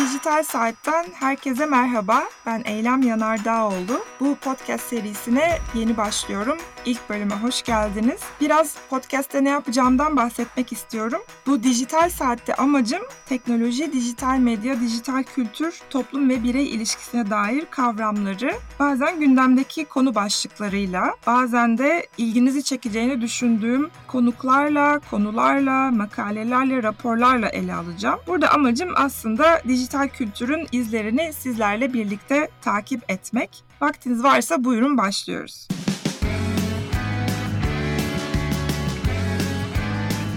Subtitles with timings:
[0.00, 2.24] Dijital Saat'ten herkese merhaba.
[2.46, 4.04] Ben Eylem Yanardağoğlu.
[4.20, 6.58] Bu podcast serisine yeni başlıyorum.
[6.84, 8.20] İlk bölüme hoş geldiniz.
[8.40, 11.20] Biraz podcast'te ne yapacağımdan bahsetmek istiyorum.
[11.46, 18.54] Bu Dijital Saat'te amacım teknoloji, dijital medya, dijital kültür, toplum ve birey ilişkisine dair kavramları
[18.78, 28.20] bazen gündemdeki konu başlıklarıyla, bazen de ilginizi çekeceğini düşündüğüm konuklarla, konularla, makalelerle, raporlarla ele alacağım.
[28.26, 33.64] Burada amacım aslında dijital kültürün izlerini sizlerle birlikte takip etmek.
[33.80, 35.68] Vaktiniz varsa buyurun başlıyoruz.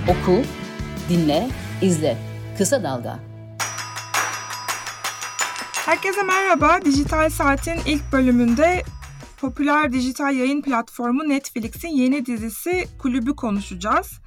[0.10, 0.42] Oku,
[1.10, 1.50] dinle,
[1.82, 2.18] izle.
[2.58, 3.20] Kısa Dalga.
[5.86, 6.80] Herkese merhaba.
[6.86, 8.84] Dijital Saat'in ilk bölümünde
[9.42, 14.20] popüler dijital yayın platformu Netflix'in yeni dizisi Kulübü konuşacağız.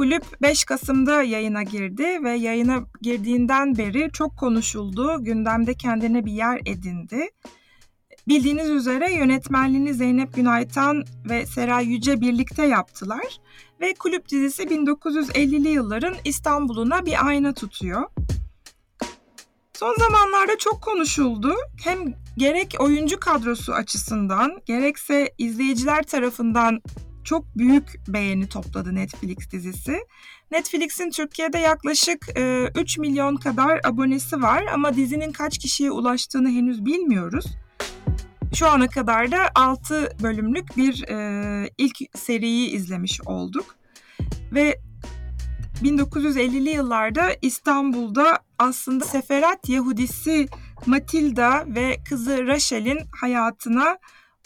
[0.00, 6.60] Kulüp 5 Kasım'da yayına girdi ve yayına girdiğinden beri çok konuşuldu, gündemde kendine bir yer
[6.66, 7.28] edindi.
[8.28, 13.40] Bildiğiniz üzere yönetmenliğini Zeynep Günaytan ve Seray Yüce birlikte yaptılar
[13.80, 18.02] ve Kulüp dizisi 1950'li yılların İstanbul'una bir ayna tutuyor.
[19.72, 21.54] Son zamanlarda çok konuşuldu.
[21.84, 26.80] Hem gerek oyuncu kadrosu açısından gerekse izleyiciler tarafından
[27.24, 30.00] çok büyük beğeni topladı Netflix dizisi.
[30.50, 36.84] Netflix'in Türkiye'de yaklaşık e, 3 milyon kadar abonesi var ama dizinin kaç kişiye ulaştığını henüz
[36.84, 37.44] bilmiyoruz.
[38.54, 43.76] Şu ana kadar da 6 bölümlük bir e, ilk seriyi izlemiş olduk.
[44.52, 44.80] Ve
[45.82, 50.48] 1950'li yıllarda İstanbul'da aslında Seferat Yahudisi
[50.86, 53.98] Matilda ve kızı Rachel'in hayatına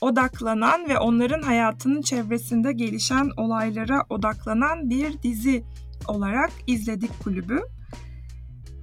[0.04, 5.64] odaklanan ve onların hayatının çevresinde gelişen olaylara odaklanan bir dizi
[6.08, 7.60] olarak izledik kulübü.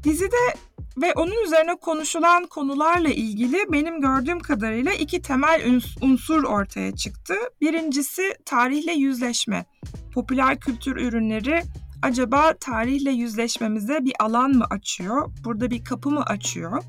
[0.04, 0.56] Dizide
[1.02, 7.34] ve onun üzerine konuşulan konularla ilgili benim gördüğüm kadarıyla iki temel unsur ortaya çıktı.
[7.62, 9.66] Birincisi tarihle yüzleşme.
[10.14, 11.62] Popüler kültür ürünleri
[12.02, 15.32] acaba tarihle yüzleşmemize bir alan mı açıyor?
[15.44, 16.84] Burada bir kapı mı açıyor?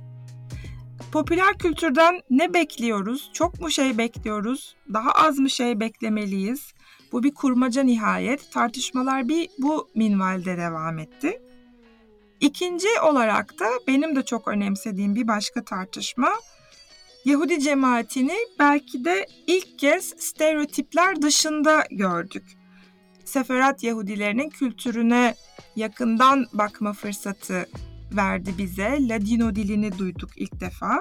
[1.13, 3.31] Popüler kültürden ne bekliyoruz?
[3.33, 4.77] Çok mu şey bekliyoruz?
[4.93, 6.73] Daha az mı şey beklemeliyiz?
[7.13, 8.53] Bu bir kurmaca nihayet.
[8.53, 11.43] Tartışmalar bir bu minvalde devam etti.
[12.41, 16.29] İkinci olarak da benim de çok önemsediğim bir başka tartışma
[17.25, 22.45] Yahudi cemaatini belki de ilk kez stereotipler dışında gördük.
[23.25, 25.35] Seferat Yahudilerinin kültürüne
[25.77, 27.67] yakından bakma fırsatı
[28.17, 29.09] verdi bize.
[29.09, 31.01] Ladino dilini duyduk ilk defa.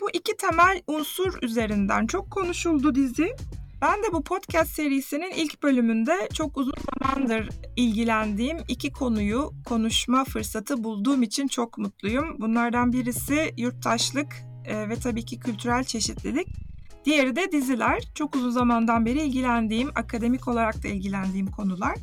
[0.00, 3.34] Bu iki temel unsur üzerinden çok konuşuldu dizi.
[3.82, 10.84] Ben de bu podcast serisinin ilk bölümünde çok uzun zamandır ilgilendiğim iki konuyu konuşma fırsatı
[10.84, 12.36] bulduğum için çok mutluyum.
[12.38, 16.48] Bunlardan birisi yurttaşlık e, ve tabii ki kültürel çeşitlilik.
[17.04, 18.02] Diğeri de diziler.
[18.14, 21.94] Çok uzun zamandan beri ilgilendiğim, akademik olarak da ilgilendiğim konular.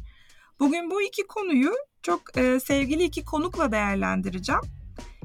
[0.60, 1.72] Bugün bu iki konuyu
[2.08, 4.62] çok e, sevgili iki konukla değerlendireceğim.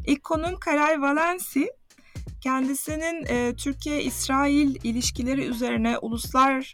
[0.07, 1.69] İlk konum Karay Valensi.
[2.41, 6.73] Kendisinin e, Türkiye-İsrail ilişkileri üzerine uluslar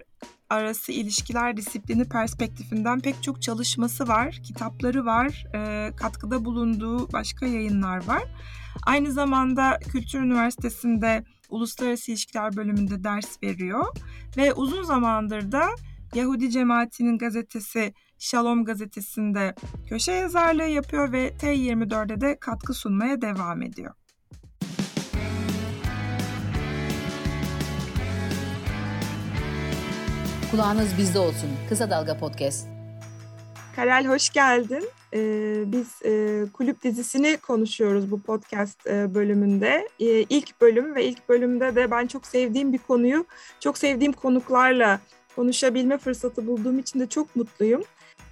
[0.50, 8.06] arası ilişkiler disiplini perspektifinden pek çok çalışması var, kitapları var, e, katkıda bulunduğu başka yayınlar
[8.06, 8.22] var.
[8.86, 13.86] Aynı zamanda Kültür Üniversitesi'nde Uluslararası İlişkiler bölümünde ders veriyor
[14.36, 15.66] ve uzun zamandır da
[16.14, 19.54] Yahudi cemaatinin gazetesi Shalom gazetesinde
[19.88, 23.94] köşe yazarlığı yapıyor ve T24'e de katkı sunmaya devam ediyor.
[30.50, 31.50] Kulağınız bizde olsun.
[31.68, 32.68] Kısa Dalga Podcast.
[33.76, 34.84] Karel hoş geldin.
[35.14, 39.88] Ee, biz e, kulüp dizisini konuşuyoruz bu podcast e, bölümünde.
[40.00, 43.26] E, ilk bölüm ve ilk bölümde de ben çok sevdiğim bir konuyu
[43.60, 45.00] çok sevdiğim konuklarla
[45.36, 47.82] konuşabilme fırsatı bulduğum için de çok mutluyum.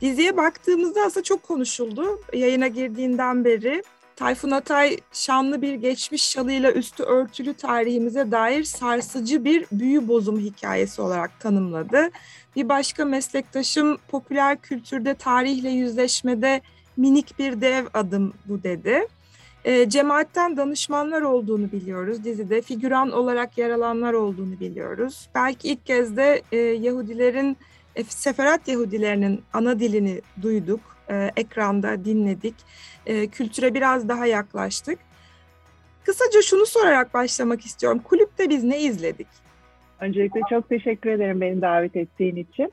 [0.00, 3.82] Diziye baktığımızda aslında çok konuşuldu yayına girdiğinden beri.
[4.16, 11.02] Tayfun Atay şanlı bir geçmiş şalıyla üstü örtülü tarihimize dair sarsıcı bir büyü bozum hikayesi
[11.02, 12.10] olarak tanımladı.
[12.56, 16.60] Bir başka meslektaşım popüler kültürde tarihle yüzleşmede
[16.96, 19.06] minik bir dev adım bu dedi.
[19.64, 22.62] E, cemaatten danışmanlar olduğunu biliyoruz dizide.
[22.62, 25.28] Figüran olarak yer alanlar olduğunu biliyoruz.
[25.34, 27.56] Belki ilk kez de e, Yahudilerin,
[28.04, 30.80] Seferat Yahudilerinin ana dilini duyduk.
[31.10, 32.54] E, ekranda dinledik.
[33.06, 34.98] E, kültüre biraz daha yaklaştık.
[36.04, 38.00] Kısaca şunu sorarak başlamak istiyorum.
[38.04, 39.26] Kulüpte biz ne izledik?
[40.00, 42.70] Öncelikle çok teşekkür ederim beni davet ettiğin için.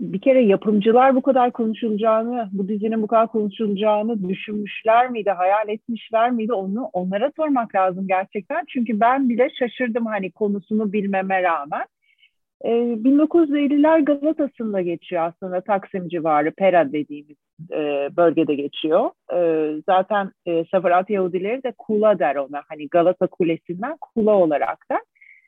[0.00, 6.30] bir kere yapımcılar bu kadar konuşulacağını, bu dizinin bu kadar konuşulacağını düşünmüşler miydi, hayal etmişler
[6.30, 8.64] miydi onu onlara sormak lazım gerçekten.
[8.68, 11.84] Çünkü ben bile şaşırdım hani konusunu bilmeme rağmen.
[12.64, 17.36] Ee, 1950'ler Galatası'nda geçiyor aslında Taksim civarı, Pera dediğimiz
[17.72, 19.10] e, bölgede geçiyor.
[19.34, 24.98] E, zaten e, Seferat Yahudileri de Kula der ona, hani Galata Kulesi'nden Kula olarak da.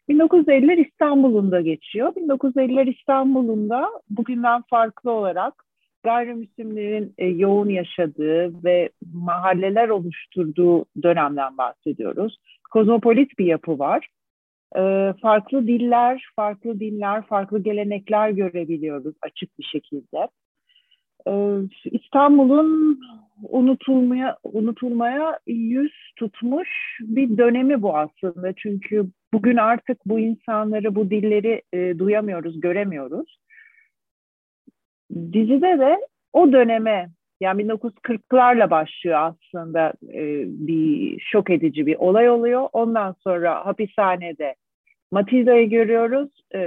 [0.08, 2.14] 1950'ler İstanbul'unda geçiyor.
[2.14, 5.54] 1950'ler İstanbul'unda bugünden farklı olarak
[6.02, 12.36] gayrimüslimlerin e, yoğun yaşadığı ve mahalleler oluşturduğu dönemden bahsediyoruz.
[12.72, 14.08] Kozmopolit bir yapı var.
[14.76, 20.28] E, farklı diller, farklı dinler, farklı gelenekler görebiliyoruz açık bir şekilde.
[21.28, 21.32] E,
[21.84, 23.00] İstanbul'un
[23.48, 28.52] unutulmaya unutulmaya yüz tutmuş bir dönemi bu aslında.
[28.52, 33.38] Çünkü bugün artık bu insanları, bu dilleri e, duyamıyoruz, göremiyoruz.
[35.12, 35.98] Dizide de
[36.32, 37.08] o döneme
[37.40, 42.68] yani 1940'larla başlıyor aslında e, bir şok edici bir olay oluyor.
[42.72, 44.54] Ondan sonra hapishanede
[45.14, 46.60] Matilda'yı görüyoruz e,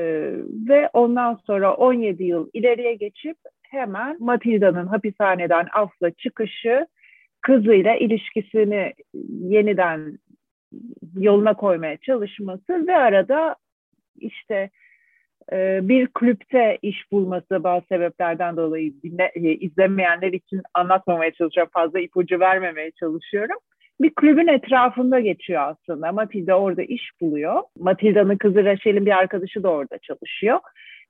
[0.70, 6.88] ve ondan sonra 17 yıl ileriye geçip hemen Matilda'nın hapishaneden afla çıkışı
[7.42, 8.94] kızıyla ilişkisini
[9.30, 10.20] yeniden
[11.18, 13.56] yoluna koymaya çalışması ve arada
[14.20, 14.70] işte
[15.52, 21.72] e, bir kulüpte iş bulması bazı sebeplerden dolayı dinle, e, izlemeyenler için anlatmamaya çalışıyorum.
[21.74, 23.58] Fazla ipucu vermemeye çalışıyorum.
[24.02, 26.12] Bir kulübün etrafında geçiyor aslında.
[26.12, 27.64] Matilda orada iş buluyor.
[27.80, 30.60] Matilda'nın kızı Rachel'in bir arkadaşı da orada çalışıyor.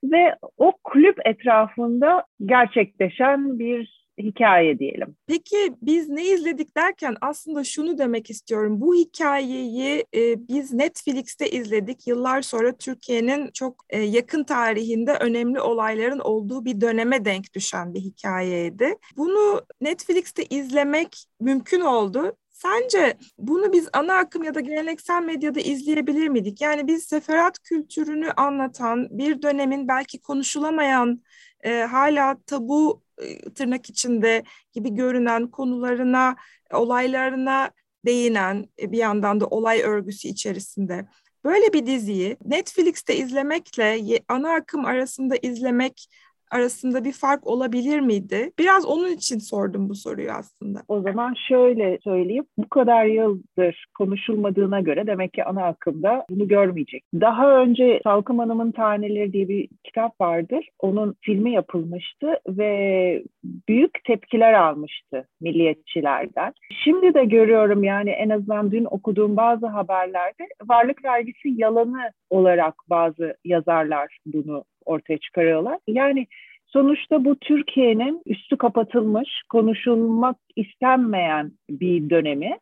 [0.03, 5.15] Ve o kulüp etrafında gerçekleşen bir hikaye diyelim.
[5.27, 8.81] Peki biz ne izledik derken aslında şunu demek istiyorum.
[8.81, 12.07] Bu hikayeyi e, biz Netflix'te izledik.
[12.07, 17.99] Yıllar sonra Türkiye'nin çok e, yakın tarihinde önemli olayların olduğu bir döneme denk düşen bir
[17.99, 18.95] hikayeydi.
[19.17, 22.35] Bunu Netflix'te izlemek mümkün oldu.
[22.57, 26.61] Sence bunu biz ana akım ya da geleneksel medyada izleyebilir miydik?
[26.61, 31.21] Yani biz seferat kültürünü anlatan bir dönemin belki konuşulamayan
[31.63, 34.43] e, hala tabu e, tırnak içinde
[34.73, 36.35] gibi görünen konularına,
[36.73, 37.71] olaylarına
[38.05, 41.07] değinen e, bir yandan da olay örgüsü içerisinde.
[41.43, 46.09] Böyle bir diziyi Netflix'te izlemekle ana akım arasında izlemek
[46.51, 48.51] arasında bir fark olabilir miydi?
[48.59, 50.79] Biraz onun için sordum bu soruyu aslında.
[50.87, 52.45] O zaman şöyle söyleyeyim.
[52.57, 57.03] Bu kadar yıldır konuşulmadığına göre demek ki ana akımda bunu görmeyecek.
[57.13, 60.69] Daha önce Salkım Hanım'ın Taneleri diye bir kitap vardır.
[60.79, 66.53] Onun filmi yapılmıştı ve büyük tepkiler almıştı milliyetçilerden.
[66.83, 73.37] Şimdi de görüyorum yani en azından dün okuduğum bazı haberlerde varlık vergisi yalanı olarak bazı
[73.45, 75.79] yazarlar bunu ortaya çıkarıyorlar.
[75.87, 76.27] Yani
[76.67, 82.57] sonuçta bu Türkiye'nin üstü kapatılmış, konuşulmak istenmeyen bir dönemi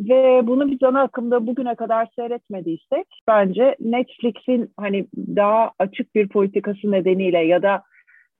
[0.00, 6.90] ve bunu biz ana akımda bugüne kadar seyretmediysek bence Netflix'in hani daha açık bir politikası
[6.90, 7.82] nedeniyle ya da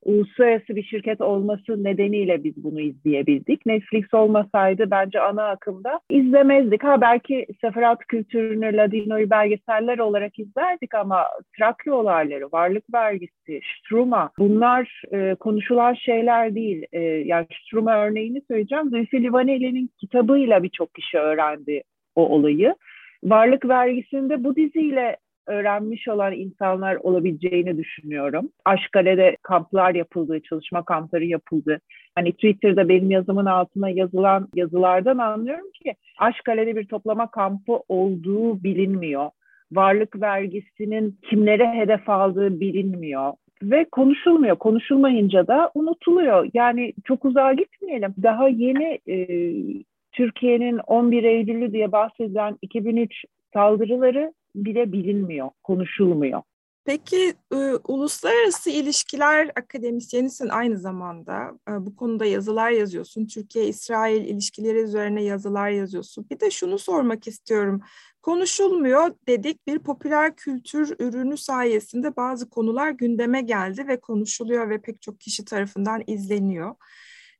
[0.07, 3.67] uluslararası bir şirket olması nedeniyle biz bunu izleyebildik.
[3.67, 6.85] Netflix olmasaydı bence ana akımda izlemezdik.
[6.85, 11.27] Ha belki seferat kültürünü, Ladino'yu belgeseller olarak izlerdik ama
[11.59, 16.87] Trakya olayları, varlık vergisi, Struma bunlar e, konuşulan şeyler değil.
[16.93, 18.91] E, yani Struma örneğini söyleyeceğim.
[18.91, 21.83] Zülfü Livaneli'nin kitabıyla birçok kişi öğrendi
[22.15, 22.75] o olayı.
[23.25, 25.17] Varlık vergisinde bu diziyle
[25.47, 28.49] öğrenmiş olan insanlar olabileceğini düşünüyorum.
[28.65, 31.81] Aşkale'de kamplar yapıldı, çalışma kampları yapıldı.
[32.15, 39.31] Hani Twitter'da benim yazımın altına yazılan yazılardan anlıyorum ki Aşkale'de bir toplama kampı olduğu bilinmiyor.
[39.73, 44.57] Varlık vergisinin kimlere hedef aldığı bilinmiyor ve konuşulmuyor.
[44.57, 46.51] Konuşulmayınca da unutuluyor.
[46.55, 48.15] Yani çok uzağa gitmeyelim.
[48.23, 49.27] Daha yeni e,
[50.13, 56.43] Türkiye'nin 11 Eylül'ü diye bahsedilen 2003 saldırıları bile bilinmiyor, konuşulmuyor.
[56.87, 57.57] Peki e,
[57.89, 61.59] uluslararası ilişkiler akademisyenisin aynı zamanda.
[61.69, 63.27] E, bu konuda yazılar yazıyorsun.
[63.27, 66.27] Türkiye-İsrail ilişkileri üzerine yazılar yazıyorsun.
[66.31, 67.81] Bir de şunu sormak istiyorum.
[68.23, 75.03] Konuşulmuyor dedik bir popüler kültür ürünü sayesinde bazı konular gündeme geldi ve konuşuluyor ve pek
[75.03, 76.75] çok kişi tarafından izleniyor.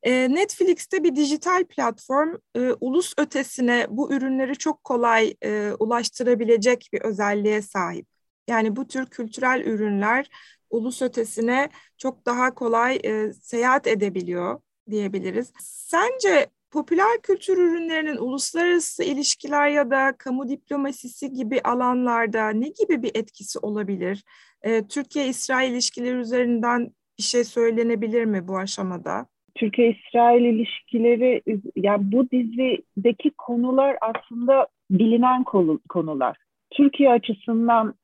[0.07, 7.01] E, Netflix'te bir dijital platform e, ulus ötesine bu ürünleri çok kolay e, ulaştırabilecek bir
[7.01, 8.07] özelliğe sahip.
[8.49, 10.29] Yani bu tür kültürel ürünler
[10.71, 14.61] ulus ötesine çok daha kolay e, seyahat edebiliyor
[14.91, 15.53] diyebiliriz.
[15.61, 23.11] Sence popüler kültür ürünlerinin uluslararası ilişkiler ya da kamu diplomasisi gibi alanlarda ne gibi bir
[23.15, 24.25] etkisi olabilir?
[24.63, 29.27] E, Türkiye-İsrail ilişkileri üzerinden bir şey söylenebilir mi bu aşamada?
[29.57, 31.43] Türkiye-İsrail ilişkileri,
[31.77, 35.45] yani bu dizideki konular aslında bilinen
[35.89, 36.37] konular.
[36.71, 37.95] Türkiye açısından,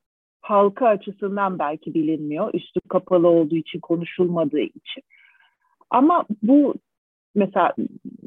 [0.40, 2.54] halka açısından belki bilinmiyor.
[2.54, 5.02] Üstü kapalı olduğu için, konuşulmadığı için.
[5.90, 6.74] Ama bu
[7.34, 7.74] mesela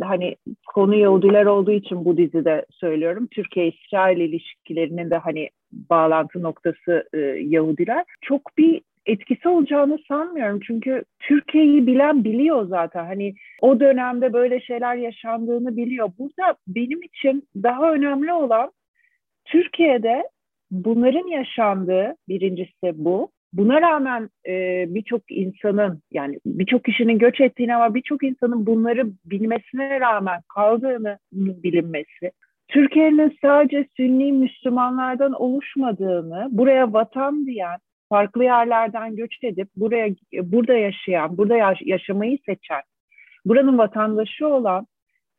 [0.02, 0.36] hani
[0.68, 3.28] konu Yahudiler olduğu için bu dizide söylüyorum.
[3.32, 8.06] Türkiye-İsrail ilişkilerinin de hani bağlantı noktası e, Yahudiler.
[8.22, 10.60] Çok bir etkisi olacağını sanmıyorum.
[10.68, 13.06] Çünkü Türkiye'yi bilen biliyor zaten.
[13.06, 16.12] Hani o dönemde böyle şeyler yaşandığını biliyor.
[16.20, 18.72] Burada benim için daha önemli olan
[19.46, 20.24] Türkiye'de
[20.72, 23.32] bunların yaşandığı birincisi bu.
[23.54, 30.00] Buna rağmen e, birçok insanın yani birçok kişinin göç ettiğini ama birçok insanın bunları bilmesine
[30.00, 32.32] rağmen kaldığını bilinmesi.
[32.68, 37.78] Türkiye'nin sadece Sünni Müslümanlardan oluşmadığını, buraya vatan diyen,
[38.10, 42.82] farklı yerlerden göç edip buraya burada yaşayan, burada yaşamayı seçen,
[43.46, 44.88] buranın vatandaşı olan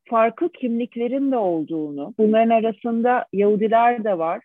[0.04, 4.40] farklı kimliklerin de olduğunu, bunların arasında Yahudiler de var.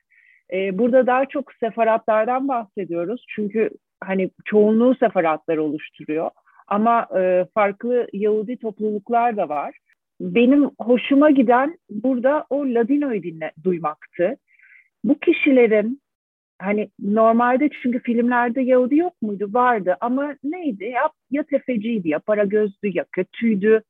[0.54, 3.26] Ee, burada daha çok sefaratlardan bahsediyoruz.
[3.36, 3.70] Çünkü
[4.04, 6.32] hani çoğunluğu sefaratlar oluşturuyor.
[6.68, 9.78] Ama e, farklı Yahudi topluluklar da var.
[10.22, 14.38] Benim hoşuma giden burada o Ladino'yu dinle, duymaktı.
[15.04, 16.01] Bu kişilerin
[16.62, 19.50] hani normalde çünkü filmlerde Yahudi yok muydu?
[19.54, 20.86] Vardı ama neydi?
[20.86, 23.82] Ya, ya tefeciydi ya para gözlü ya kötüydü.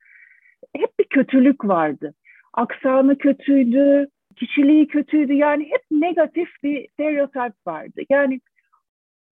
[0.76, 2.14] Hep bir kötülük vardı.
[2.54, 5.34] Aksanı kötüydü, kişiliği kötüydü.
[5.34, 8.02] Yani hep negatif bir stereotip vardı.
[8.10, 8.40] Yani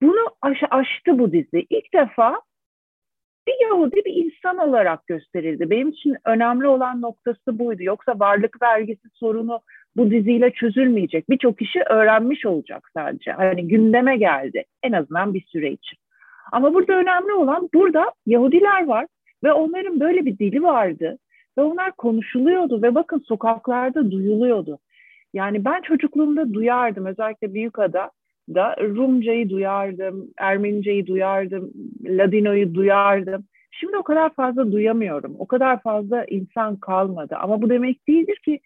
[0.01, 1.65] bunu aş aştı bu dizi.
[1.69, 2.41] İlk defa
[3.48, 5.69] bir Yahudi bir insan olarak gösterildi.
[5.69, 7.84] Benim için önemli olan noktası buydu.
[7.84, 9.62] Yoksa varlık vergisi sorunu
[10.00, 11.29] bu diziyle çözülmeyecek.
[11.29, 13.32] Birçok kişi öğrenmiş olacak sadece.
[13.32, 15.98] Hani gündeme geldi en azından bir süre için.
[16.51, 19.06] Ama burada önemli olan burada Yahudiler var
[19.44, 21.18] ve onların böyle bir dili vardı
[21.58, 24.79] ve onlar konuşuluyordu ve bakın sokaklarda duyuluyordu.
[25.34, 28.12] Yani ben çocukluğumda duyardım özellikle Büyükada
[28.56, 31.72] da Rumcayı duyardım, Ermeniceyi duyardım,
[32.06, 33.44] Ladino'yu duyardım.
[33.72, 35.36] Şimdi o kadar fazla duyamıyorum.
[35.39, 37.36] O kadar fazla insan kalmadı.
[37.36, 38.60] Ama bu demek değildir ki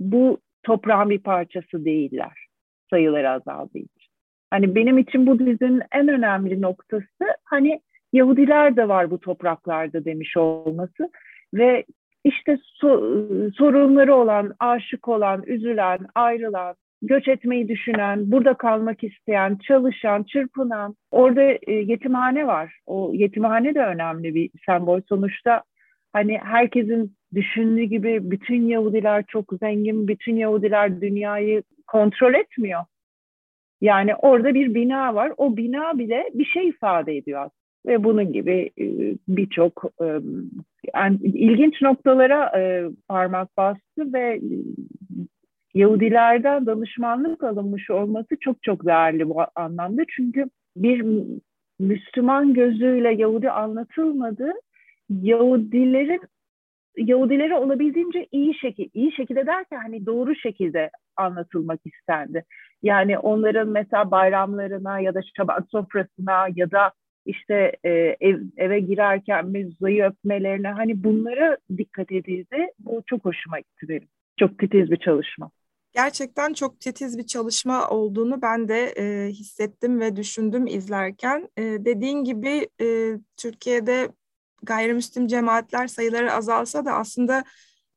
[0.00, 2.46] bu toprağın bir parçası değiller.
[2.90, 4.12] Sayıları azaldığı için.
[4.50, 7.80] Hani benim için bu dizinin en önemli noktası hani
[8.12, 11.10] Yahudiler de var bu topraklarda demiş olması
[11.54, 11.84] ve
[12.24, 20.22] işte so- sorunları olan, aşık olan, üzülen, ayrılan, göç etmeyi düşünen, burada kalmak isteyen, çalışan,
[20.22, 22.78] çırpınan, orada e, yetimhane var.
[22.86, 25.00] O yetimhane de önemli bir sembol.
[25.08, 25.62] Sonuçta
[26.12, 32.84] hani herkesin düşündüğü gibi bütün Yahudiler çok zengin, bütün Yahudiler dünyayı kontrol etmiyor.
[33.80, 35.32] Yani orada bir bina var.
[35.36, 37.50] O bina bile bir şey ifade ediyor
[37.86, 38.86] ve bunun gibi e,
[39.28, 40.06] birçok e,
[40.94, 44.40] yani ilginç noktalara e, parmak bastı ve
[45.74, 50.02] Yahudilerden danışmanlık alınmış olması çok çok değerli bu anlamda.
[50.16, 51.04] Çünkü bir
[51.78, 54.52] Müslüman gözüyle Yahudi anlatılmadı.
[55.10, 56.20] Yahudilerin
[56.96, 62.44] Yahudileri olabildiğince iyi şekil, iyi şekilde derken hani doğru şekilde anlatılmak istendi.
[62.82, 66.92] Yani onların mesela bayramlarına ya da şabat sofrasına ya da
[67.26, 72.66] işte e, ev, eve girerken mezayı öpmelerine hani bunlara dikkat edildi.
[72.78, 74.08] Bu çok hoşuma gitti benim.
[74.38, 75.50] Çok titiz bir çalışma.
[75.94, 81.48] Gerçekten çok titiz bir çalışma olduğunu ben de e, hissettim ve düşündüm izlerken.
[81.56, 84.08] E, dediğin gibi e, Türkiye'de
[84.62, 87.44] gayrimüslim cemaatler sayıları azalsa da aslında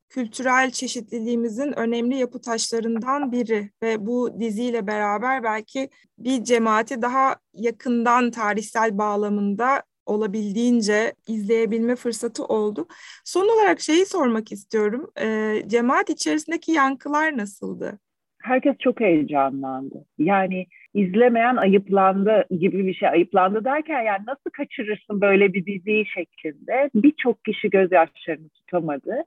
[0.08, 8.30] kültürel çeşitliliğimizin önemli yapı taşlarından biri ve bu diziyle beraber belki bir cemaati daha yakından
[8.30, 12.86] tarihsel bağlamında olabildiğince izleyebilme fırsatı oldu.
[13.24, 15.10] Son olarak şeyi sormak istiyorum.
[15.20, 17.98] E, cemaat içerisindeki yankılar nasıldı?
[18.42, 20.04] Herkes çok heyecanlandı.
[20.18, 20.66] Yani
[20.96, 23.08] izlemeyen ayıplandı gibi bir şey.
[23.08, 26.90] Ayıplandı derken yani nasıl kaçırırsın böyle bir diziyi şeklinde.
[26.94, 29.24] Birçok kişi gözyaşlarını tutamadı.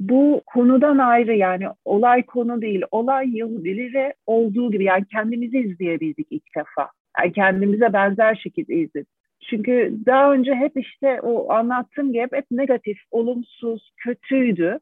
[0.00, 2.82] Bu konudan ayrı yani olay konu değil.
[2.90, 6.90] Olay Yahudileri olduğu gibi yani kendimizi izleyebildik ilk defa.
[7.18, 9.08] Yani kendimize benzer şekilde izledik.
[9.50, 14.78] Çünkü daha önce hep işte o anlattığım gibi hep, hep negatif, olumsuz, kötüydü.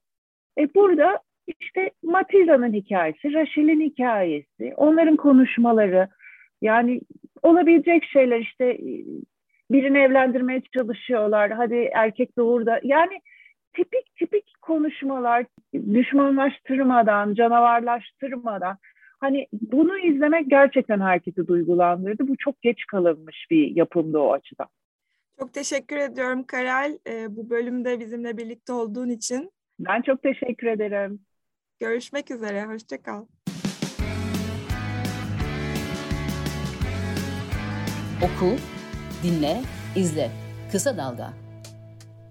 [0.59, 1.21] E burada
[1.61, 6.09] işte Matilda'nın hikayesi, Rachel'in hikayesi, onların konuşmaları,
[6.63, 7.01] yani
[7.43, 9.05] olabilecek şeyler işte e,
[9.71, 13.21] birini evlendirmeye çalışıyorlar, hadi erkek doğur da yani
[13.73, 18.79] tipik tipik konuşmalar düşmanlaştırmadan, canavarlaştırmadan
[19.19, 22.29] Hani bunu izlemek gerçekten herkesi duygulandırdı.
[22.29, 24.67] Bu çok geç kalınmış bir yapımdı o açıdan.
[25.39, 29.53] Çok teşekkür ediyorum Karal e, bu bölümde bizimle birlikte olduğun için.
[29.79, 31.21] Ben çok teşekkür ederim.
[31.79, 33.27] Görüşmek üzere, hoşçakal.
[38.23, 38.57] Oku,
[39.23, 39.63] dinle,
[39.97, 40.31] izle.
[40.73, 41.33] Kısa Dalga.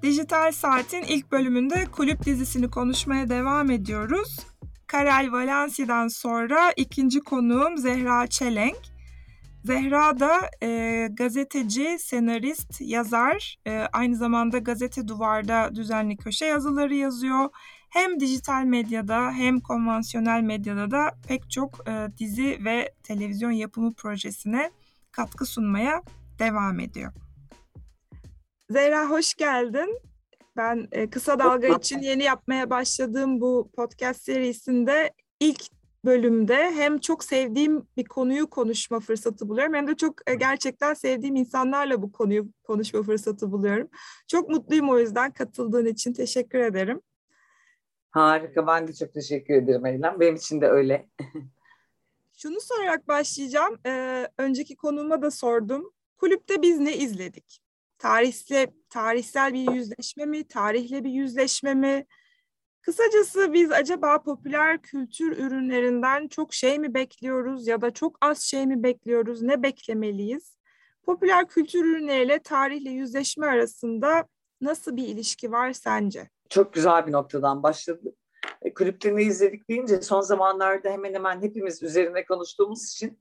[0.04, 4.40] Dijital Saat'in ilk bölümünde kulüp dizisini konuşmaya devam ediyoruz.
[4.88, 8.78] Karel Valencia'dan sonra ikinci konuğum Zehra Çelenk.
[9.64, 10.32] Zehra da
[10.64, 17.50] e, gazeteci, senarist, yazar, e, aynı zamanda Gazete Duvar'da düzenli köşe yazıları yazıyor.
[17.90, 24.72] Hem dijital medyada hem konvansiyonel medyada da pek çok e, dizi ve televizyon yapımı projesine
[25.16, 26.04] katkı sunmaya
[26.40, 27.12] devam ediyor.
[28.70, 30.00] Zehra hoş geldin.
[30.58, 35.62] Ben e, Kısa Dalga için yeni yapmaya başladığım bu podcast serisinde ilk
[36.06, 41.36] bölümde hem çok sevdiğim bir konuyu konuşma fırsatı buluyorum hem de çok e, gerçekten sevdiğim
[41.36, 43.90] insanlarla bu konuyu konuşma fırsatı buluyorum.
[44.28, 47.02] Çok mutluyum o yüzden katıldığın için teşekkür ederim.
[48.12, 50.20] Harika ben de çok teşekkür ederim Eylem.
[50.20, 51.10] Benim için de öyle.
[52.38, 53.80] Şunu sorarak başlayacağım.
[53.86, 55.94] Ee, önceki konuma da sordum.
[56.18, 57.62] Kulüpte biz ne izledik?
[57.98, 60.48] Tarihsel, tarihsel bir yüzleşme mi?
[60.48, 62.06] Tarihle bir yüzleşme mi?
[62.82, 68.68] Kısacası biz acaba popüler kültür ürünlerinden çok şey mi bekliyoruz ya da çok az şey
[68.68, 69.42] mi bekliyoruz?
[69.42, 70.58] Ne beklemeliyiz?
[71.04, 74.28] Popüler kültür ürünleriyle tarihle yüzleşme arasında
[74.62, 76.30] nasıl bir ilişki var sence?
[76.50, 78.16] Çok güzel bir noktadan başladı.
[78.62, 83.20] E, izledik deyince son zamanlarda hemen hemen hepimiz üzerine konuştuğumuz için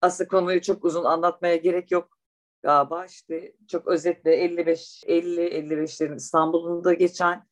[0.00, 2.18] aslında konuyu çok uzun anlatmaya gerek yok
[2.62, 3.06] galiba.
[3.06, 7.46] İşte çok özetle 55 50 55'lerin İstanbul'un da geçen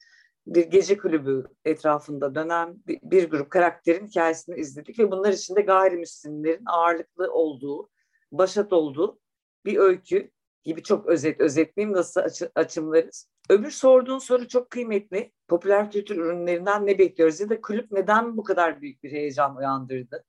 [0.46, 7.32] bir gece kulübü etrafında dönen bir, grup karakterin hikayesini izledik ve bunlar içinde gayrimüslimlerin ağırlıklı
[7.32, 7.90] olduğu,
[8.32, 9.18] başat olduğu
[9.64, 10.30] bir öykü
[10.62, 13.31] gibi çok özet özetleyeyim nasıl açı, açımlarız.
[13.50, 15.32] Öbür sorduğun soru çok kıymetli.
[15.48, 20.24] Popüler kültür ürünlerinden ne bekliyoruz ya da kulüp neden bu kadar büyük bir heyecan uyandırdı?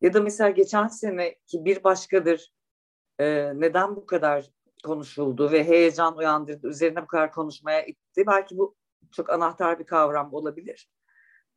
[0.00, 2.52] Ya da mesela geçen seneki bir başkadır
[3.18, 4.50] e, neden bu kadar
[4.84, 8.26] konuşuldu ve heyecan uyandırdı, üzerine bu kadar konuşmaya itti?
[8.26, 8.74] Belki bu
[9.12, 10.90] çok anahtar bir kavram olabilir.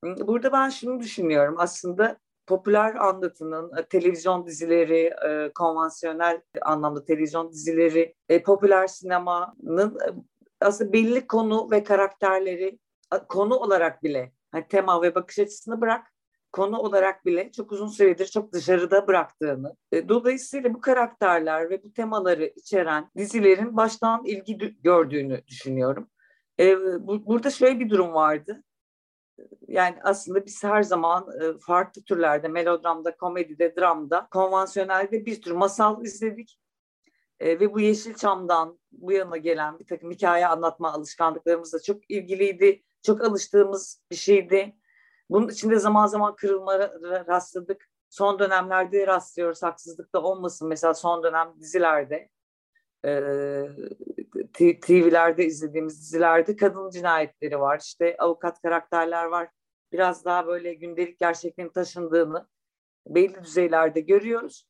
[0.03, 8.15] Burada ben şunu düşünüyorum aslında popüler anlatının, e, televizyon dizileri, e, konvansiyonel anlamda televizyon dizileri,
[8.29, 9.97] e, popüler sinemanın
[10.61, 12.79] aslında belli konu ve karakterleri
[13.29, 16.13] konu olarak bile, hani tema ve bakış açısını bırak,
[16.51, 19.75] konu olarak bile çok uzun süredir çok dışarıda bıraktığını.
[19.93, 26.09] Dolayısıyla bu karakterler ve bu temaları içeren dizilerin baştan ilgi gördüğünü düşünüyorum.
[26.99, 28.63] Burada şöyle bir durum vardı
[29.67, 36.03] yani aslında biz her zaman e, farklı türlerde melodramda, komedide, dramda, konvansiyonelde bir tür masal
[36.05, 36.59] izledik.
[37.39, 42.83] E, ve bu Yeşilçam'dan bu yana gelen bir takım hikaye anlatma alışkanlıklarımızla çok ilgiliydi.
[43.01, 44.75] Çok alıştığımız bir şeydi.
[45.29, 47.89] Bunun içinde zaman zaman kırılmalara rastladık.
[48.09, 50.67] Son dönemlerde rastlıyoruz haksızlık da olmasın.
[50.67, 52.29] Mesela son dönem dizilerde
[53.05, 53.11] e,
[54.81, 57.79] TV'lerde izlediğimiz dizilerde kadın cinayetleri var.
[57.79, 59.49] İşte avukat karakterler var.
[59.91, 62.47] Biraz daha böyle gündelik gerçekliğin taşındığını
[63.07, 64.69] belli düzeylerde görüyoruz.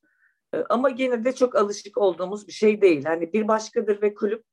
[0.54, 3.04] E, ama gene de çok alışık olduğumuz bir şey değil.
[3.04, 4.44] Hani bir başkadır ve kulüp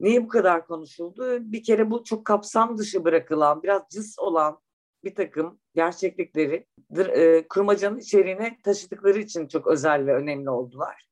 [0.00, 1.52] niye bu kadar konuşuldu?
[1.52, 4.60] Bir kere bu çok kapsam dışı bırakılan, biraz cız olan
[5.04, 6.66] bir takım gerçeklikleri
[6.98, 11.08] e, kurmacanın içeriğine taşıdıkları için çok özel ve önemli oldular.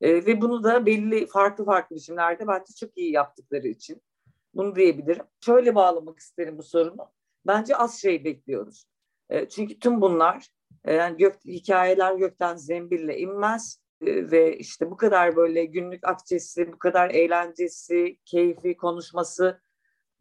[0.00, 4.02] E, ve bunu da belli farklı farklı biçimlerde bence çok iyi yaptıkları için
[4.54, 5.24] bunu diyebilirim.
[5.40, 7.10] Şöyle bağlamak isterim bu sorunu.
[7.46, 8.86] Bence az şey bekliyoruz.
[9.30, 10.48] E, çünkü tüm bunlar
[10.86, 16.78] yani gök, hikayeler gökten zembille inmez e, ve işte bu kadar böyle günlük akçesi, bu
[16.78, 19.60] kadar eğlencesi, keyfi, konuşması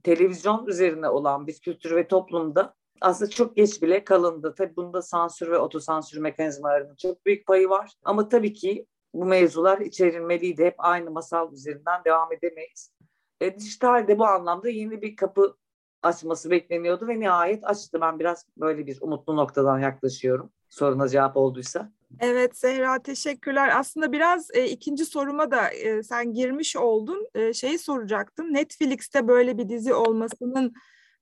[0.04, 4.56] televizyon üzerine olan bir kültür ve toplumda aslında çok geç bile kalındı.
[4.58, 7.94] Tabii bunda sansür ve otosansür mekanizmalarının çok büyük payı var.
[8.04, 10.66] Ama tabii ki bu mevzular içerilmeliydi.
[10.66, 12.94] Hep aynı masal üzerinden devam edemeyiz.
[13.42, 15.58] E, dijital de bu anlamda yeni bir kapı
[16.06, 18.02] açması bekleniyordu ve nihayet açtı.
[18.02, 20.52] Ben biraz böyle bir umutlu noktadan yaklaşıyorum.
[20.70, 21.92] Soruna cevap olduysa.
[22.20, 23.80] Evet Zehra teşekkürler.
[23.80, 27.28] Aslında biraz e, ikinci soruma da e, sen girmiş oldun.
[27.36, 28.54] E, şeyi soracaktım.
[28.54, 30.74] Netflix'te böyle bir dizi olmasının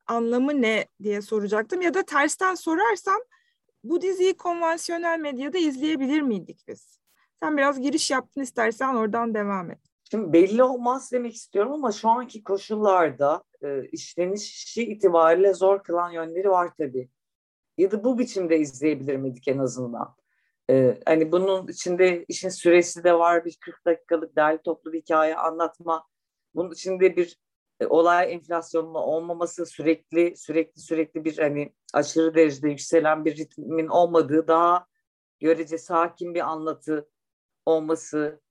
[0.07, 1.81] anlamı ne diye soracaktım.
[1.81, 3.19] Ya da tersten sorarsam
[3.83, 6.99] bu diziyi konvansiyonel medyada izleyebilir miydik biz?
[7.43, 9.92] Sen biraz giriş yaptın istersen oradan devam et.
[10.13, 16.49] Şimdi belli olmaz demek istiyorum ama şu anki koşullarda e, işlenişi itibariyle zor kılan yönleri
[16.49, 17.09] var tabii.
[17.77, 20.15] Ya da bu biçimde izleyebilir miydik en azından?
[20.69, 23.45] Ee, hani bunun içinde işin süresi de var.
[23.45, 26.07] Bir 40 dakikalık derli toplu bir hikaye anlatma.
[26.55, 27.39] Bunun içinde bir
[27.79, 34.47] e, olay enflasyonunun olmaması sürekli sürekli sürekli bir hani aşırı derecede yükselen bir ritmin olmadığı
[34.47, 34.87] daha
[35.39, 37.09] görece sakin bir anlatı
[37.65, 38.43] olması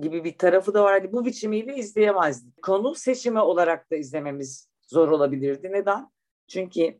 [0.00, 0.92] gibi bir tarafı da var.
[0.92, 2.62] Hani bu biçimiyle izleyemezdik.
[2.62, 5.72] Konu seçimi olarak da izlememiz zor olabilirdi.
[5.72, 6.10] Neden?
[6.48, 6.98] Çünkü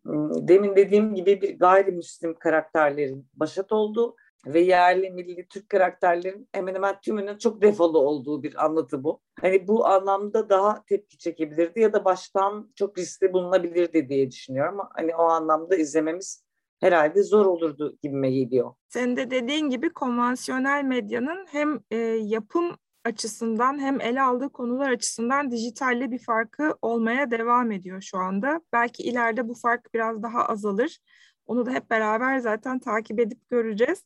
[0.48, 7.00] demin dediğim gibi bir gayrimüslim karakterlerin başat olduğu ve yerli milli Türk karakterlerin hemen hemen
[7.00, 9.20] tümünün çok defolu olduğu bir anlatı bu.
[9.40, 15.16] Hani bu anlamda daha tepki çekebilirdi ya da baştan çok riskli bulunabilirdi diye düşünüyorum hani
[15.16, 16.45] o anlamda izlememiz
[16.80, 18.74] herhalde zor olurdu gibime geliyor.
[18.88, 25.50] Senin de dediğin gibi konvansiyonel medyanın hem e, yapım açısından hem ele aldığı konular açısından
[25.50, 28.60] dijitalle bir farkı olmaya devam ediyor şu anda.
[28.72, 30.98] Belki ileride bu fark biraz daha azalır.
[31.46, 34.04] Onu da hep beraber zaten takip edip göreceğiz.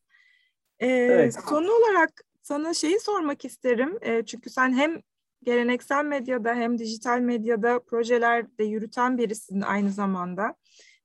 [0.78, 1.38] Ee, evet.
[1.48, 2.10] Son olarak
[2.42, 3.98] sana şeyi sormak isterim.
[4.00, 5.00] E, çünkü sen hem
[5.42, 10.54] geleneksel medyada hem dijital medyada projeler de yürüten birisin aynı zamanda.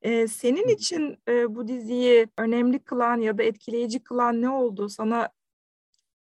[0.06, 4.90] Ee, senin için e, bu diziyi önemli kılan ya da etkileyici kılan ne oldu?
[4.90, 5.30] Sana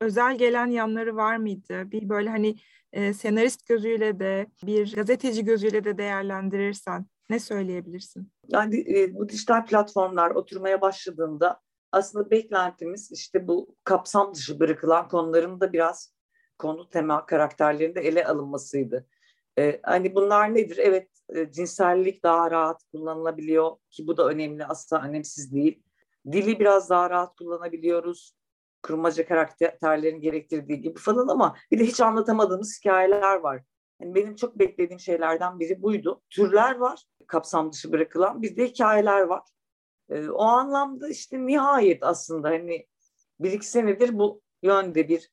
[0.01, 1.91] özel gelen yanları var mıydı?
[1.91, 2.55] Bir böyle hani
[2.93, 8.31] e, senarist gözüyle de bir gazeteci gözüyle de değerlendirirsen ne söyleyebilirsin?
[8.47, 15.59] Yani e, bu dijital platformlar oturmaya başladığında aslında beklentimiz işte bu kapsam dışı bırakılan konuların
[15.59, 16.13] da biraz
[16.57, 19.07] konu tema karakterlerinde ele alınmasıydı.
[19.59, 20.77] Ee, hani bunlar nedir?
[20.77, 25.83] Evet e, cinsellik daha rahat kullanılabiliyor ki bu da önemli asla önemsiz değil.
[26.31, 28.33] Dili biraz daha rahat kullanabiliyoruz.
[28.83, 33.63] Kurmaca karakterlerin gerektirdiği gibi falan ama bir de hiç anlatamadığımız hikayeler var.
[34.01, 36.21] Yani benim çok beklediğim şeylerden biri buydu.
[36.29, 39.41] Türler var, kapsam dışı bırakılan bir de hikayeler var.
[40.09, 42.87] E, o anlamda işte nihayet aslında hani
[43.39, 45.32] bir iki senedir bu yönde bir e,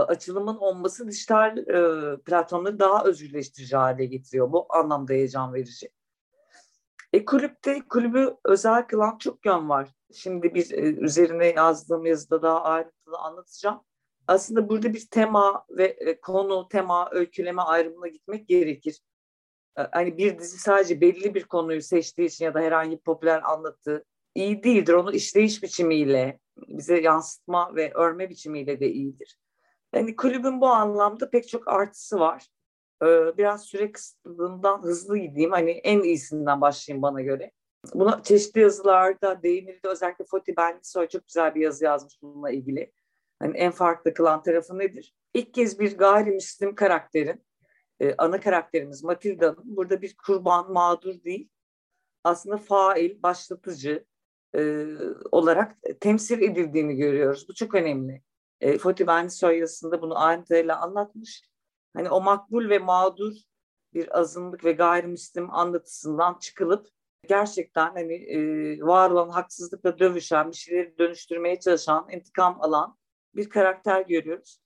[0.00, 4.52] açılımın olması dijital e, platformları daha özgürleştirici hale getiriyor.
[4.52, 5.90] Bu anlamda heyecan verici.
[7.12, 9.88] E kulüpte kulübü özel kılan çok yön var.
[10.14, 13.80] Şimdi bir e, üzerine yazdığım yazıda daha ayrıntılı anlatacağım.
[14.26, 19.00] Aslında burada bir tema ve e, konu, tema, öyküleme ayrımına gitmek gerekir.
[19.78, 23.42] E, hani bir dizi sadece belli bir konuyu seçtiği için ya da herhangi bir popüler
[23.52, 24.04] anlattığı
[24.34, 24.92] iyi değildir.
[24.92, 29.38] Onu işleyiş biçimiyle, bize yansıtma ve örme biçimiyle de iyidir.
[29.94, 32.46] Yani kulübün bu anlamda pek çok artısı var.
[33.02, 35.50] Ee, biraz süre kısıtlılığından hızlı gideyim.
[35.50, 37.50] Hani en iyisinden başlayayım bana göre.
[37.94, 39.88] Buna çeşitli yazılarda değinildi.
[39.88, 42.92] Özellikle Foti Benlisoy çok güzel bir yazı yazmış bununla ilgili.
[43.38, 45.14] Hani en farklı kılan tarafı nedir?
[45.34, 47.44] İlk kez bir gayrimüslim karakterin,
[48.00, 51.48] e, ana karakterimiz Matilda'nın burada bir kurban, mağdur değil,
[52.24, 54.04] aslında fail, başlatıcı
[54.56, 54.86] e,
[55.32, 57.48] olarak temsil edildiğini görüyoruz.
[57.48, 58.22] Bu çok önemli.
[58.64, 61.42] E, Fatih Benlisoy yazısında bunu ayrıntıyla anlatmış.
[61.96, 63.32] Hani o makbul ve mağdur
[63.94, 66.88] bir azınlık ve gayrimüslim anlatısından çıkılıp
[67.28, 68.38] gerçekten hani e,
[68.82, 72.98] var olan haksızlıkla dövüşen, bir şeyleri dönüştürmeye çalışan, intikam alan
[73.34, 74.60] bir karakter görüyoruz.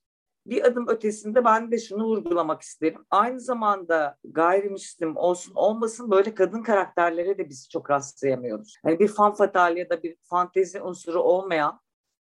[0.47, 3.07] Bir adım ötesinde ben de şunu vurgulamak isterim.
[3.11, 8.75] Aynı zamanda gayrimüslim olsun olmasın böyle kadın karakterlere de biz çok rastlayamıyoruz.
[8.85, 11.81] Yani bir fan fatal ya da bir fantezi unsuru olmayan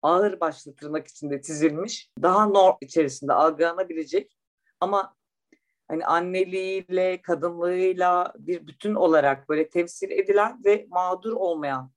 [0.05, 4.37] ağır başlı tırnak içinde çizilmiş, daha norm içerisinde algılanabilecek
[4.81, 5.15] ama
[5.89, 11.93] hani anneliğiyle, kadınlığıyla bir bütün olarak böyle temsil edilen ve mağdur olmayan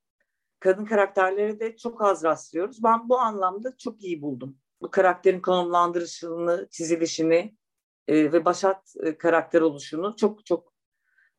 [0.60, 2.84] kadın karakterlere de çok az rastlıyoruz.
[2.84, 4.58] Ben bu anlamda çok iyi buldum.
[4.82, 7.56] Bu karakterin konumlandırışını, çizilişini
[8.08, 10.74] e, ve başat e, karakter oluşunu çok çok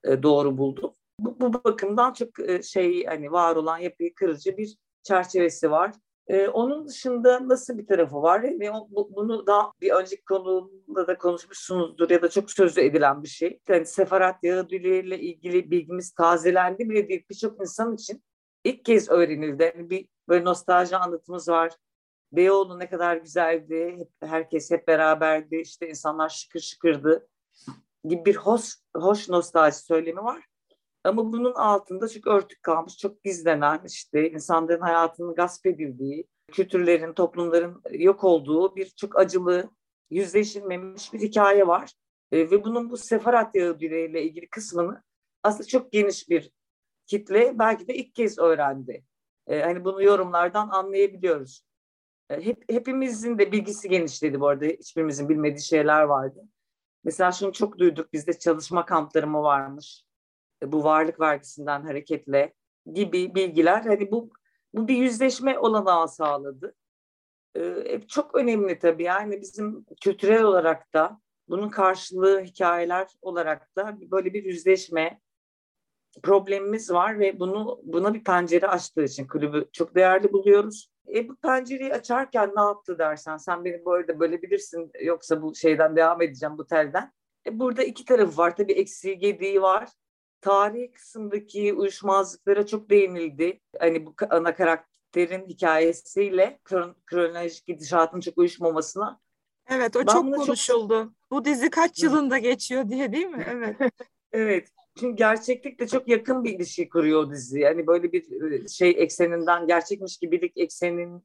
[0.04, 0.94] e, doğru buldum.
[1.20, 5.94] Bu, bu bakımdan çok e, şey hani var olan yapıyı kırıcı bir çerçevesi var.
[6.28, 8.42] Ee, onun dışında nasıl bir tarafı var?
[8.42, 13.28] Ve bu, bunu daha bir önceki konuda da konuşmuşsunuzdur ya da çok sözlü edilen bir
[13.28, 13.60] şey.
[13.68, 17.24] Yani sefarat Yahudi ile ilgili bilgimiz tazelendi bile değil.
[17.30, 18.22] Birçok insan için
[18.64, 19.72] ilk kez öğrenildi.
[19.76, 21.72] Yani bir böyle nostalji anlatımız var.
[22.32, 23.96] Beyoğlu ne kadar güzeldi.
[23.98, 25.56] Hep, herkes hep beraberdi.
[25.56, 27.28] İşte insanlar şıkır şıkırdı
[28.04, 30.44] gibi bir hoş, hoş nostalji söylemi var.
[31.04, 37.82] Ama bunun altında çok örtük kalmış, çok gizlenen işte insanların hayatının gasp edildiği, kültürlerin, toplumların
[37.90, 39.70] yok olduğu bir çok acılı,
[40.10, 41.92] yüzleşilmemiş bir hikaye var.
[42.32, 45.02] E, ve bunun bu Sefarat Yahudileriyle ilgili kısmını
[45.42, 46.50] aslında çok geniş bir
[47.06, 49.04] kitle belki de ilk kez öğrendi.
[49.46, 51.62] E, hani bunu yorumlardan anlayabiliyoruz.
[52.30, 54.64] E, hep, hepimizin de bilgisi genişledi bu arada.
[54.64, 56.42] Hiçbirimizin bilmediği şeyler vardı.
[57.04, 60.07] Mesela şunu çok duyduk bizde çalışma kampları mı varmış?
[60.62, 62.52] E, bu varlık vergisinden hareketle
[62.92, 64.30] gibi bilgiler hani bu
[64.74, 66.74] bu bir yüzleşme olanağı sağladı.
[67.56, 69.02] e, çok önemli tabii.
[69.02, 75.20] Yani bizim kültürel olarak da bunun karşılığı hikayeler olarak da böyle bir yüzleşme
[76.22, 80.90] problemimiz var ve bunu buna bir pencere açtığı için kulübü çok değerli buluyoruz.
[81.14, 85.96] E bu pencereyi açarken ne yaptı dersen sen beni bu arada bölebilirsin yoksa bu şeyden
[85.96, 87.12] devam edeceğim bu telden.
[87.46, 89.88] E burada iki tarafı var tabii eksiği gediği var.
[90.40, 93.60] Tarih kısımdaki uyuşmazlıklara çok değinildi.
[93.78, 99.20] Hani bu ana karakterin hikayesiyle kron kronolojik gidişatın çok uyuşmamasına.
[99.70, 101.04] Evet o ben çok konuşuldu.
[101.04, 101.30] Çok...
[101.30, 103.46] Bu dizi kaç yılında geçiyor diye değil mi?
[103.50, 103.76] Evet.
[104.32, 104.68] evet.
[105.00, 107.60] Çünkü gerçeklikle çok yakın bir ilişki kuruyor o dizi.
[107.60, 111.24] Yani böyle bir e, şey ekseninden gerçekmiş gibilik eksenin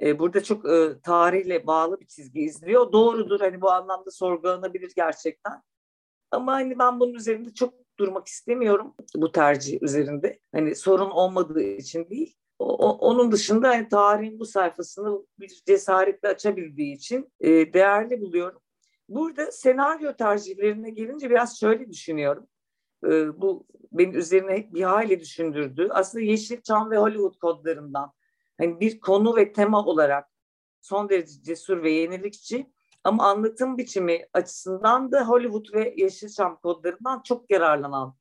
[0.00, 2.92] e, burada çok e, tarihle bağlı bir çizgi izliyor.
[2.92, 5.62] Doğrudur hani bu anlamda sorgulanabilir gerçekten.
[6.30, 10.38] Ama hani ben bunun üzerinde çok durmak istemiyorum bu tercih üzerinde.
[10.52, 12.36] Hani sorun olmadığı için değil.
[12.58, 18.60] O, onun dışında hani tarihin bu sayfasını bir cesaretle açabildiği için e, değerli buluyorum.
[19.08, 22.46] Burada senaryo tercihlerine gelince biraz şöyle düşünüyorum
[23.04, 25.88] e, bu benim üzerine bir hayli düşündürdü.
[25.90, 28.12] Aslında Yeşilçam ve Hollywood kodlarından
[28.58, 30.28] hani bir konu ve tema olarak
[30.80, 32.72] son derece cesur ve yenilikçi
[33.08, 38.14] ama anlatım biçimi açısından da Hollywood ve Yeşilçam kodlarından çok yararlanan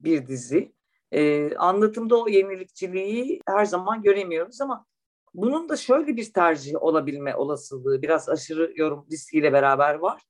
[0.00, 0.74] bir dizi.
[1.12, 4.86] Ee, anlatımda o yenilikçiliği her zaman göremiyoruz ama
[5.34, 10.22] bunun da şöyle bir tercih olabilme olasılığı biraz aşırı yorum riskiyle beraber var.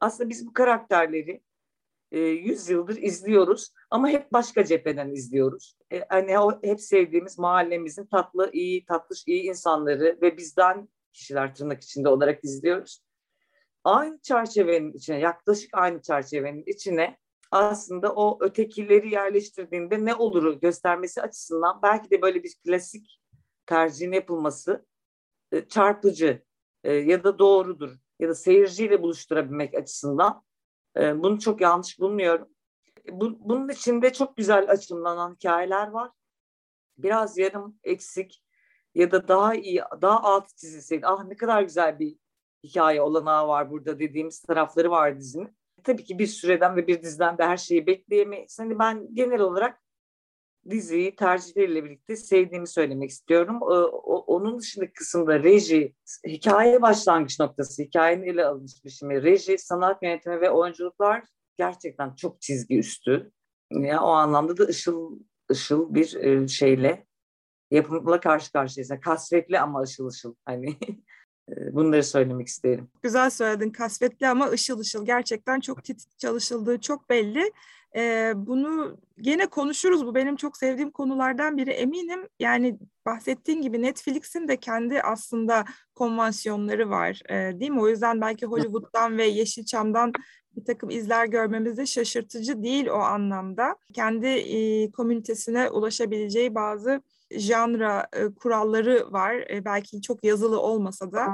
[0.00, 1.42] Aslında biz bu karakterleri
[2.12, 5.76] e, 100 yıldır izliyoruz ama hep başka cepheden izliyoruz.
[5.92, 11.82] E, hani o hep sevdiğimiz mahallemizin tatlı, iyi, tatlış, iyi insanları ve bizden kişiler tırnak
[11.82, 13.07] içinde olarak izliyoruz.
[13.84, 17.18] Aynı çerçevenin içine, yaklaşık aynı çerçevenin içine
[17.50, 23.20] aslında o ötekileri yerleştirdiğinde ne oluru göstermesi açısından belki de böyle bir klasik
[23.66, 24.86] tercihin yapılması
[25.52, 26.42] e, çarpıcı
[26.84, 30.42] e, ya da doğrudur ya da seyirciyle buluşturabilmek açısından
[30.98, 32.48] ee, bunu çok yanlış bulmuyorum.
[33.10, 36.10] Bu, bunun içinde çok güzel açımlanan hikayeler var.
[36.98, 38.42] Biraz yarım eksik
[38.94, 41.06] ya da daha iyi, daha alt çizilseydi.
[41.06, 42.16] Ah ne kadar güzel bir
[42.68, 45.56] hikaye olanağı var burada dediğimiz tarafları var dizinin.
[45.84, 48.58] Tabii ki bir süreden ve bir diziden de her şeyi bekleyemeyiz.
[48.58, 49.80] Hani ben genel olarak
[50.70, 53.56] diziyi tercihleriyle birlikte sevdiğimi söylemek istiyorum.
[53.56, 55.94] Ee, onun dışındaki kısımda reji,
[56.26, 61.24] hikaye başlangıç noktası, hikayenin ele alınmış biçimi, reji, sanat yönetimi ve oyunculuklar
[61.58, 63.32] gerçekten çok çizgi üstü.
[63.70, 65.18] Ya o anlamda da ışıl
[65.50, 67.06] ışıl bir e, şeyle
[67.70, 68.90] yapımla karşı karşıyayız.
[68.90, 70.34] Yani kasvetli ama ışıl ışıl.
[70.44, 70.76] Hani
[71.72, 72.88] bunları söylemek isterim.
[73.02, 73.70] Güzel söyledin.
[73.70, 75.06] Kasvetli ama ışıl ışıl.
[75.06, 77.52] Gerçekten çok titiz çalışıldığı çok belli.
[77.96, 80.06] E, bunu gene konuşuruz.
[80.06, 81.70] Bu benim çok sevdiğim konulardan biri.
[81.70, 87.22] Eminim yani bahsettiğin gibi Netflix'in de kendi aslında konvansiyonları var.
[87.28, 87.80] E, değil mi?
[87.80, 90.12] O yüzden belki Hollywood'dan ve Yeşilçam'dan
[90.56, 93.76] bir takım izler görmemiz de şaşırtıcı değil o anlamda.
[93.92, 99.34] Kendi e, komünitesine ulaşabileceği bazı janra e, kuralları var.
[99.34, 101.28] E, belki çok yazılı olmasa da.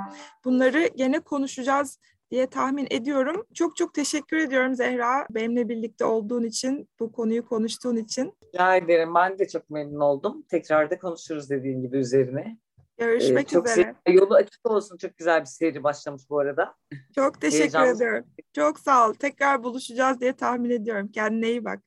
[0.45, 1.99] Bunları gene konuşacağız
[2.31, 3.47] diye tahmin ediyorum.
[3.55, 5.27] Çok çok teşekkür ediyorum Zehra.
[5.31, 8.35] Benimle birlikte olduğun için, bu konuyu konuştuğun için.
[8.45, 9.15] Rica ederim.
[9.15, 10.43] Ben de çok memnun oldum.
[10.49, 12.59] Tekrar da konuşuruz dediğin gibi üzerine.
[12.99, 13.95] Görüşmek ee, çok üzere.
[14.07, 14.97] Se- yolu açık olsun.
[14.97, 16.75] Çok güzel bir seri başlamış bu arada.
[17.15, 18.25] Çok teşekkür ediyorum.
[18.53, 19.15] Çok sağ ol.
[19.15, 21.09] Tekrar buluşacağız diye tahmin ediyorum.
[21.09, 21.81] Kendine iyi bak.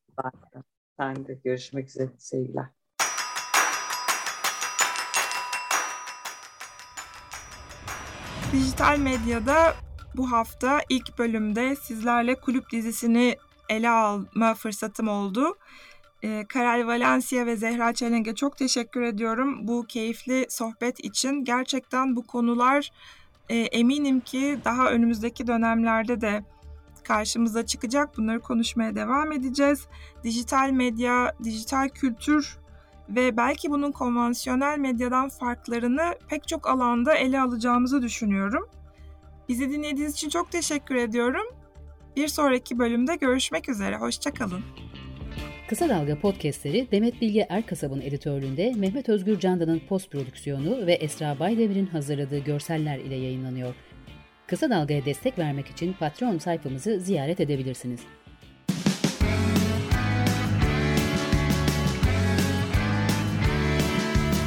[1.00, 1.34] Ben de.
[1.44, 2.10] Görüşmek üzere.
[2.18, 2.77] Sevgiler.
[8.54, 9.76] Dijital medyada
[10.16, 13.38] bu hafta ilk bölümde sizlerle kulüp dizisini
[13.70, 15.58] ele alma fırsatım oldu.
[16.24, 21.44] Ee, Karel Valencia ve Zehra Çelenk'e çok teşekkür ediyorum bu keyifli sohbet için.
[21.44, 22.92] Gerçekten bu konular
[23.50, 26.44] e, eminim ki daha önümüzdeki dönemlerde de
[27.04, 28.18] karşımıza çıkacak.
[28.18, 29.88] Bunları konuşmaya devam edeceğiz.
[30.24, 32.58] Dijital medya, dijital kültür
[33.10, 38.70] ve belki bunun konvansiyonel medyadan farklarını pek çok alanda ele alacağımızı düşünüyorum.
[39.50, 41.48] Bizi dinlediğiniz için çok teşekkür ediyorum.
[42.16, 43.98] Bir sonraki bölümde görüşmek üzere.
[43.98, 44.62] Hoşçakalın.
[45.70, 51.86] Kısa Dalga podcastleri Demet Bilge Erkasab'ın editörlüğünde Mehmet Özgür Candan'ın post prodüksiyonu ve Esra Baydemir'in
[51.86, 53.76] hazırladığı görseller ile yayınlanıyor.
[54.48, 58.00] Kısa Dalga'ya destek vermek için Patreon sayfamızı ziyaret edebilirsiniz.